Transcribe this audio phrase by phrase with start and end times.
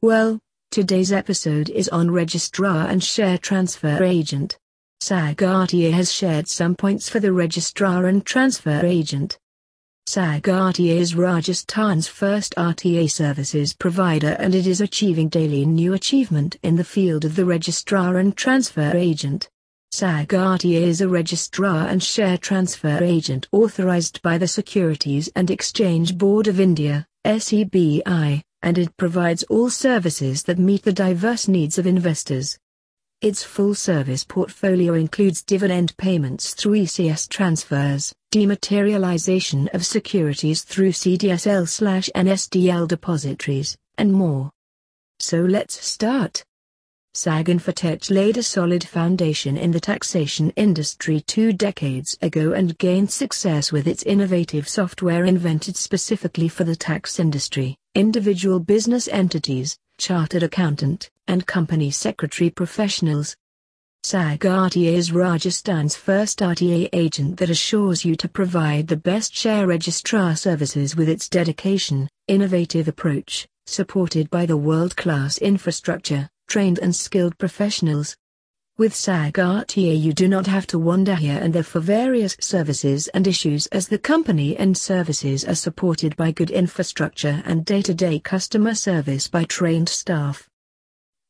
[0.00, 0.38] Well,
[0.70, 4.56] today's episode is on Registrar and Share Transfer Agent.
[5.00, 9.36] SAG RTA has shared some points for the Registrar and Transfer Agent.
[10.06, 16.58] SAG RTA is Rajasthan's first RTA services provider and it is achieving daily new achievement
[16.62, 19.50] in the field of the Registrar and Transfer Agent.
[19.90, 26.16] SAG RTA is a registrar and share transfer agent authorized by the Securities and Exchange
[26.16, 28.02] Board of India, SEBI,
[28.62, 32.58] and it provides all services that meet the diverse needs of investors.
[33.20, 43.76] Its full-service portfolio includes dividend payments through ECS transfers, dematerialization of securities through CDSL/NSDL depositories,
[43.96, 44.50] and more.
[45.18, 46.44] So let's start.
[47.20, 53.10] SAG Infotech laid a solid foundation in the taxation industry two decades ago and gained
[53.10, 60.44] success with its innovative software invented specifically for the tax industry, individual business entities, chartered
[60.44, 63.34] accountant, and company secretary professionals.
[64.04, 69.66] SAG RTA is Rajasthan's first RTA agent that assures you to provide the best share
[69.66, 77.38] registrar services with its dedication, innovative approach, supported by the world-class infrastructure, trained and skilled
[77.38, 78.16] professionals.
[78.78, 83.08] With SAG RTA you do not have to wander here and there for various services
[83.08, 88.74] and issues as the company and services are supported by good infrastructure and day-to-day customer
[88.74, 90.48] service by trained staff.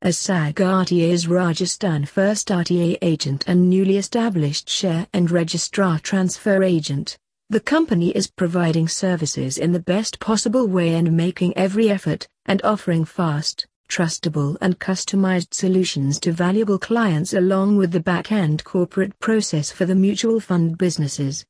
[0.00, 0.60] As SAG
[0.92, 7.18] is Rajasthan first RTA agent and newly established share and registrar transfer agent,
[7.50, 12.62] the company is providing services in the best possible way and making every effort, and
[12.62, 19.70] offering fast, trustable and customized solutions to valuable clients along with the back-end corporate process
[19.70, 21.44] for the mutual fund businesses.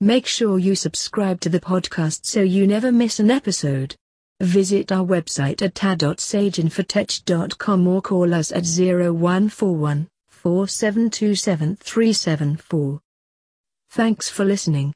[0.00, 3.96] Make sure you subscribe to the podcast so you never miss an episode.
[4.40, 13.00] Visit our website at ta.saginfotech.com or call us at 0141 4727 374.
[13.90, 14.86] Thanks for listening.